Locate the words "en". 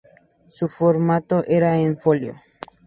1.77-1.95